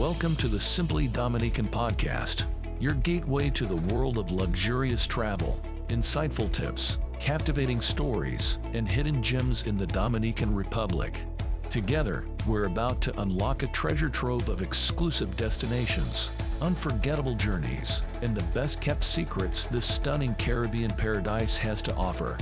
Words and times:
Welcome 0.00 0.34
to 0.36 0.48
the 0.48 0.58
Simply 0.58 1.08
Dominican 1.08 1.68
podcast, 1.68 2.46
your 2.80 2.94
gateway 2.94 3.50
to 3.50 3.66
the 3.66 3.94
world 3.94 4.16
of 4.16 4.30
luxurious 4.30 5.06
travel, 5.06 5.60
insightful 5.88 6.50
tips, 6.50 6.96
captivating 7.18 7.82
stories, 7.82 8.58
and 8.72 8.88
hidden 8.88 9.22
gems 9.22 9.64
in 9.64 9.76
the 9.76 9.86
Dominican 9.86 10.54
Republic. 10.54 11.20
Together, 11.68 12.24
we're 12.46 12.64
about 12.64 13.02
to 13.02 13.20
unlock 13.20 13.62
a 13.62 13.66
treasure 13.66 14.08
trove 14.08 14.48
of 14.48 14.62
exclusive 14.62 15.36
destinations, 15.36 16.30
unforgettable 16.62 17.34
journeys, 17.34 18.02
and 18.22 18.34
the 18.34 18.42
best 18.54 18.80
kept 18.80 19.04
secrets 19.04 19.66
this 19.66 19.84
stunning 19.84 20.34
Caribbean 20.36 20.92
paradise 20.92 21.58
has 21.58 21.82
to 21.82 21.94
offer. 21.94 22.38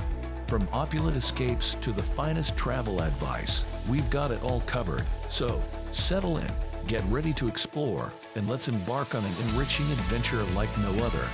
From 0.47 0.65
opulent 0.71 1.17
escapes 1.17 1.75
to 1.75 1.91
the 1.91 2.03
finest 2.03 2.55
travel 2.55 3.01
advice, 3.01 3.65
we've 3.89 4.09
got 4.09 4.31
it 4.31 4.41
all 4.43 4.61
covered. 4.61 5.03
So, 5.27 5.61
settle 5.91 6.37
in, 6.37 6.49
get 6.87 7.03
ready 7.05 7.33
to 7.33 7.47
explore, 7.47 8.11
and 8.35 8.47
let's 8.47 8.67
embark 8.67 9.15
on 9.15 9.23
an 9.23 9.31
enriching 9.49 9.85
adventure 9.91 10.43
like 10.55 10.75
no 10.79 10.91
other. 11.05 11.27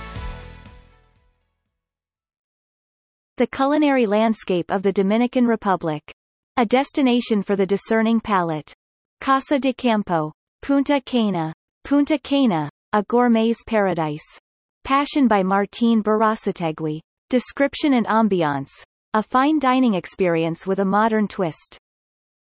The 3.36 3.46
culinary 3.46 4.06
landscape 4.06 4.70
of 4.70 4.82
the 4.82 4.92
Dominican 4.92 5.46
Republic. 5.46 6.02
A 6.56 6.64
destination 6.64 7.42
for 7.42 7.54
the 7.54 7.66
discerning 7.66 8.18
palate. 8.18 8.72
Casa 9.20 9.58
de 9.58 9.74
Campo. 9.74 10.32
Punta 10.62 11.02
Cana. 11.04 11.52
Punta 11.84 12.18
Cana, 12.18 12.70
a 12.94 13.02
gourmet's 13.02 13.62
paradise. 13.66 14.24
Passion 14.84 15.28
by 15.28 15.42
Martín 15.42 16.02
Berasategui. 16.02 17.00
Description 17.28 17.92
and 17.92 18.06
ambiance. 18.06 18.70
A 19.12 19.22
fine 19.22 19.58
dining 19.58 19.94
experience 19.94 20.66
with 20.66 20.78
a 20.78 20.84
modern 20.84 21.28
twist. 21.28 21.78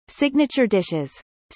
Signature 0.08 0.66
dishes. 0.66 1.12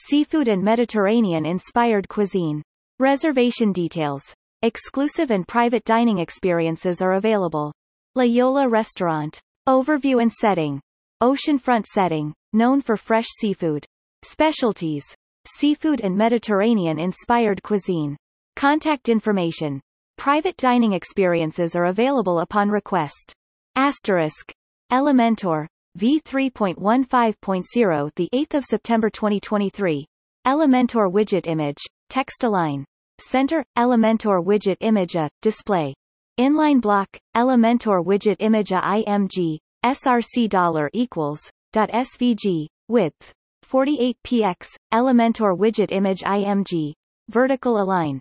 Seafood 0.07 0.47
and 0.47 0.63
Mediterranean-inspired 0.63 2.07
cuisine. 2.07 2.63
Reservation 2.99 3.73
details. 3.73 4.23
Exclusive 4.61 5.29
and 5.29 5.45
private 5.45 5.83
dining 5.83 6.19
experiences 6.19 7.01
are 7.01 7.13
available. 7.13 7.73
La 8.15 8.23
Yola 8.23 8.69
Restaurant. 8.69 9.39
Overview 9.67 10.21
and 10.21 10.31
setting. 10.31 10.79
Oceanfront 11.21 11.85
setting, 11.85 12.33
known 12.53 12.79
for 12.79 12.95
fresh 12.95 13.27
seafood. 13.39 13.85
Specialties. 14.23 15.03
Seafood 15.45 15.99
and 16.01 16.15
Mediterranean-inspired 16.17 17.61
cuisine. 17.61 18.15
Contact 18.55 19.09
information. 19.09 19.81
Private 20.17 20.55
dining 20.55 20.93
experiences 20.93 21.75
are 21.75 21.85
available 21.87 22.39
upon 22.39 22.69
request. 22.69 23.33
Asterisk. 23.75 24.51
Elementor. 24.91 25.67
V3.15.0 25.97 28.09
The 28.15 28.29
8th 28.33 28.53
of 28.53 28.65
September 28.65 29.09
2023. 29.09 30.05
Elementor 30.45 31.11
widget 31.11 31.47
image. 31.47 31.81
Text 32.09 32.43
align. 32.43 32.85
Center, 33.19 33.65
Elementor 33.77 34.45
widget 34.45 34.77
image 34.81 35.15
a, 35.15 35.29
display. 35.41 35.95
Inline 36.39 36.81
block, 36.81 37.09
Elementor 37.35 38.05
widget 38.05 38.37
image 38.39 38.71
a 38.71 38.79
IMG, 38.79 39.57
src 39.85 40.49
dollar 40.49 40.89
equals 40.91 41.39
dot 41.71 41.89
svg 41.91 42.67
width 42.89 43.31
48 43.63 44.17
px 44.25 44.67
elementor 44.93 45.57
widget 45.57 45.91
image 45.91 46.21
img 46.21 46.91
vertical 47.29 47.81
align 47.81 48.19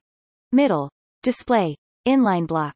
middle 0.52 0.88
display 1.24 1.74
inline 2.06 2.46
block 2.46 2.74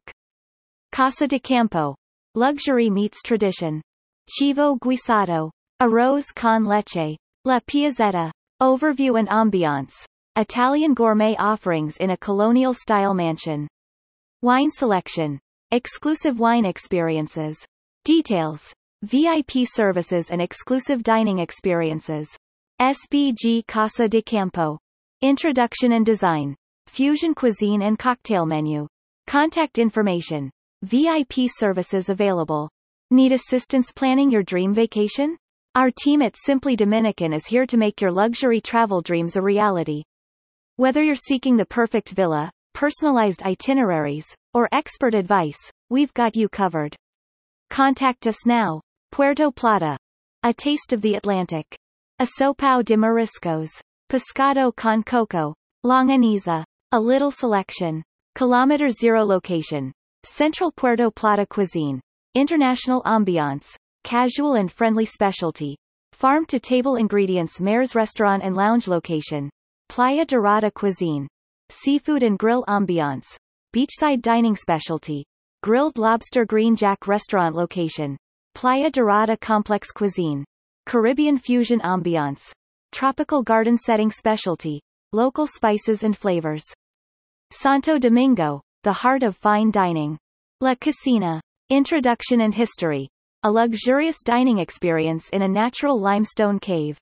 casa 0.91 1.25
de 1.25 1.39
campo 1.39 1.95
luxury 2.35 2.89
meets 2.89 3.21
tradition 3.23 3.81
chivo 4.27 4.77
guisado 4.79 5.51
arroz 5.81 6.33
con 6.33 6.63
leche 6.63 7.17
la 7.45 7.59
piazzetta 7.61 8.31
overview 8.61 9.17
and 9.19 9.27
ambiance 9.29 10.05
Italian 10.35 10.93
gourmet 10.93 11.35
offerings 11.37 11.97
in 11.97 12.11
a 12.11 12.17
colonial 12.17 12.73
style 12.73 13.13
mansion 13.13 13.67
wine 14.41 14.71
selection 14.71 15.39
exclusive 15.71 16.39
wine 16.39 16.65
experiences 16.65 17.65
Details. 18.05 18.73
VIP 19.03 19.63
services 19.63 20.29
and 20.29 20.41
exclusive 20.41 21.03
dining 21.03 21.39
experiences. 21.39 22.27
SBG 22.81 23.65
Casa 23.65 24.09
de 24.09 24.21
Campo. 24.21 24.77
Introduction 25.21 25.93
and 25.93 26.05
design. 26.05 26.53
Fusion 26.87 27.33
cuisine 27.33 27.81
and 27.81 27.97
cocktail 27.97 28.45
menu. 28.45 28.89
Contact 29.25 29.79
information. 29.79 30.51
VIP 30.81 31.47
services 31.47 32.09
available. 32.09 32.69
Need 33.13 33.31
assistance 33.31 33.91
planning 33.91 34.31
your 34.31 34.41
dream 34.41 34.73
vacation? 34.73 35.37
Our 35.75 35.91
team 35.91 36.23
at 36.23 36.35
Simply 36.35 36.75
Dominican 36.75 37.31
is 37.31 37.45
here 37.45 37.67
to 37.67 37.77
make 37.77 38.01
your 38.01 38.11
luxury 38.11 38.59
travel 38.59 39.03
dreams 39.03 39.35
a 39.35 39.41
reality. 39.43 40.01
Whether 40.77 41.03
you're 41.03 41.13
seeking 41.13 41.55
the 41.55 41.63
perfect 41.67 42.09
villa, 42.09 42.49
personalized 42.73 43.43
itineraries, 43.43 44.25
or 44.55 44.67
expert 44.71 45.13
advice, 45.13 45.59
we've 45.91 46.11
got 46.15 46.35
you 46.35 46.49
covered. 46.49 46.95
Contact 47.69 48.25
us 48.25 48.47
now. 48.47 48.81
Puerto 49.11 49.51
Plata. 49.51 49.95
A 50.41 50.51
taste 50.51 50.91
of 50.91 51.01
the 51.01 51.13
Atlantic. 51.13 51.67
Asopao 52.19 52.83
de 52.83 52.95
Mariscos. 52.95 53.69
Pescado 54.11 54.75
con 54.75 55.03
coco. 55.03 55.53
Longaniza. 55.85 56.63
A 56.93 56.99
little 56.99 57.29
selection. 57.29 58.01
Kilometer 58.33 58.89
zero 58.89 59.23
location. 59.23 59.93
Central 60.23 60.71
Puerto 60.71 61.11
Plata 61.11 61.45
cuisine. 61.45 62.01
International 62.35 63.03
ambiance. 63.03 63.75
Casual 64.03 64.55
and 64.55 64.71
friendly 64.71 65.05
specialty. 65.05 65.77
Farm-to-table 66.13 66.95
ingredients 66.95 67.61
Mares 67.61 67.93
restaurant 67.93 68.41
and 68.41 68.55
lounge 68.55 68.87
location. 68.87 69.51
Playa 69.87 70.25
Dorada 70.25 70.71
cuisine. 70.71 71.27
Seafood 71.69 72.23
and 72.23 72.39
grill 72.39 72.63
ambiance. 72.67 73.37
Beachside 73.71 74.23
dining 74.23 74.55
specialty. 74.55 75.23
Grilled 75.61 75.99
Lobster 75.99 76.43
Green 76.43 76.75
Jack 76.75 77.07
restaurant 77.07 77.55
location. 77.55 78.17
Playa 78.55 78.89
Dorada 78.89 79.37
Complex 79.37 79.91
Cuisine. 79.91 80.43
Caribbean 80.87 81.37
Fusion 81.37 81.81
Ambiance. 81.81 82.51
Tropical 82.91 83.43
garden 83.43 83.77
setting 83.77 84.09
specialty. 84.09 84.81
Local 85.11 85.45
spices 85.45 86.01
and 86.01 86.17
flavors. 86.17 86.65
Santo 87.51 87.99
Domingo, 87.99 88.61
the 88.81 88.91
heart 88.91 89.21
of 89.21 89.37
fine 89.37 89.69
dining. 89.69 90.17
La 90.61 90.73
Casina. 90.73 91.39
Introduction 91.69 92.41
and 92.41 92.53
history. 92.53 93.07
A 93.43 93.51
luxurious 93.51 94.21
dining 94.21 94.59
experience 94.59 95.29
in 95.29 95.43
a 95.43 95.47
natural 95.47 95.97
limestone 95.97 96.59
cave. 96.59 96.97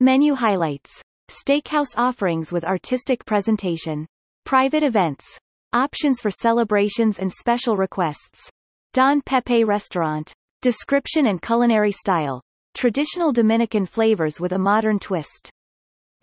Menu 0.00 0.34
highlights. 0.34 0.90
Steakhouse 1.28 1.94
offerings 1.96 2.50
with 2.50 2.64
artistic 2.64 3.24
presentation. 3.26 4.06
Private 4.44 4.82
events. 4.82 5.38
Options 5.74 6.22
for 6.22 6.30
celebrations 6.30 7.18
and 7.18 7.30
special 7.30 7.76
requests. 7.76 8.50
Don 8.94 9.20
Pepe 9.20 9.64
Restaurant. 9.64 10.32
Description 10.62 11.26
and 11.26 11.42
culinary 11.42 11.92
style. 11.92 12.42
Traditional 12.74 13.30
Dominican 13.30 13.84
flavors 13.84 14.40
with 14.40 14.52
a 14.52 14.58
modern 14.58 14.98
twist. 14.98 15.50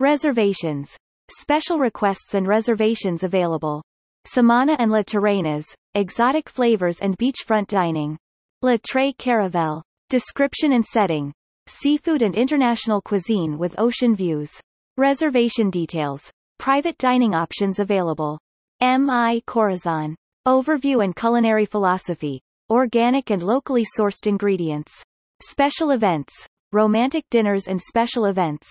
Reservations. 0.00 0.96
Special 1.38 1.78
requests 1.78 2.34
and 2.34 2.48
reservations 2.48 3.22
available. 3.22 3.80
Samana 4.26 4.76
and 4.78 4.92
La 4.92 5.02
Terrenas, 5.02 5.64
exotic 5.94 6.48
flavors 6.48 7.00
and 7.00 7.16
beachfront 7.18 7.66
dining. 7.66 8.18
La 8.62 8.76
Tre 8.86 9.12
Caravel. 9.14 9.82
Description 10.10 10.72
and 10.72 10.84
setting. 10.84 11.32
Seafood 11.66 12.20
and 12.20 12.36
international 12.36 13.00
cuisine 13.00 13.56
with 13.58 13.78
ocean 13.78 14.14
views. 14.14 14.50
Reservation 14.96 15.70
details. 15.70 16.30
Private 16.58 16.98
dining 16.98 17.34
options 17.34 17.78
available. 17.78 18.38
M.I. 18.80 19.40
Corazon. 19.46 20.14
Overview 20.46 21.02
and 21.02 21.16
Culinary 21.16 21.64
Philosophy. 21.64 22.40
Organic 22.68 23.30
and 23.30 23.42
locally 23.42 23.86
sourced 23.98 24.26
ingredients. 24.26 25.02
Special 25.42 25.92
events. 25.92 26.34
Romantic 26.72 27.24
dinners 27.30 27.66
and 27.66 27.80
special 27.80 28.26
events. 28.26 28.68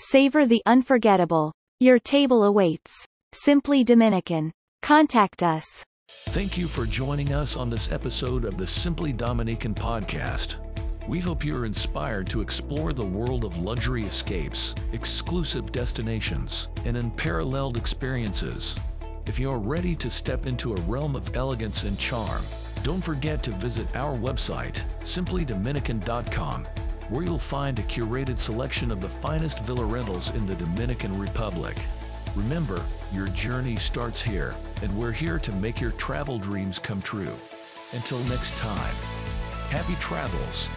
Savor 0.00 0.46
the 0.46 0.62
unforgettable. 0.66 1.52
Your 1.80 1.98
table 1.98 2.44
awaits. 2.44 2.92
Simply 3.32 3.84
Dominican. 3.84 4.52
Contact 4.82 5.42
us. 5.42 5.84
Thank 6.28 6.56
you 6.56 6.68
for 6.68 6.86
joining 6.86 7.32
us 7.32 7.56
on 7.56 7.68
this 7.68 7.92
episode 7.92 8.44
of 8.44 8.56
the 8.56 8.66
Simply 8.66 9.12
Dominican 9.12 9.74
podcast. 9.74 10.56
We 11.06 11.20
hope 11.20 11.44
you're 11.44 11.66
inspired 11.66 12.28
to 12.28 12.40
explore 12.40 12.92
the 12.92 13.04
world 13.04 13.44
of 13.44 13.58
luxury 13.58 14.04
escapes, 14.04 14.74
exclusive 14.92 15.72
destinations, 15.72 16.68
and 16.84 16.96
unparalleled 16.96 17.76
experiences. 17.76 18.78
If 19.26 19.38
you're 19.38 19.58
ready 19.58 19.94
to 19.96 20.10
step 20.10 20.46
into 20.46 20.72
a 20.72 20.80
realm 20.82 21.16
of 21.16 21.36
elegance 21.36 21.82
and 21.84 21.98
charm, 21.98 22.42
don't 22.82 23.02
forget 23.02 23.42
to 23.42 23.50
visit 23.52 23.86
our 23.96 24.16
website, 24.16 24.82
simplydominican.com, 25.00 26.64
where 27.08 27.24
you'll 27.24 27.38
find 27.38 27.78
a 27.78 27.82
curated 27.82 28.38
selection 28.38 28.90
of 28.90 29.00
the 29.00 29.08
finest 29.08 29.60
villa 29.64 29.84
rentals 29.84 30.30
in 30.34 30.46
the 30.46 30.54
Dominican 30.54 31.18
Republic. 31.18 31.76
Remember, 32.34 32.82
your 33.12 33.28
journey 33.28 33.76
starts 33.76 34.20
here, 34.22 34.54
and 34.82 34.96
we're 34.96 35.12
here 35.12 35.38
to 35.38 35.52
make 35.52 35.80
your 35.80 35.90
travel 35.92 36.38
dreams 36.38 36.78
come 36.78 37.02
true. 37.02 37.34
Until 37.92 38.18
next 38.24 38.56
time, 38.58 38.94
happy 39.70 39.94
travels 39.96 40.68